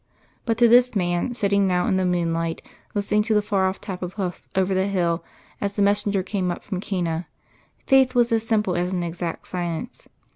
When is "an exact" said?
8.93-9.45